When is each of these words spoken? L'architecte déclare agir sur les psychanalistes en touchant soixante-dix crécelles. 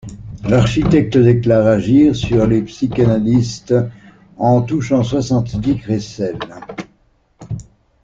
L'architecte 0.45 1.15
déclare 1.15 1.67
agir 1.67 2.15
sur 2.15 2.47
les 2.47 2.63
psychanalistes 2.63 3.75
en 4.39 4.63
touchant 4.63 5.03
soixante-dix 5.03 5.77
crécelles. 5.77 6.39